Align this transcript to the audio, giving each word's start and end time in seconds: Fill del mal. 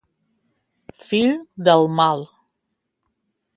Fill 1.09 1.37
del 1.69 1.87
mal. 2.01 2.27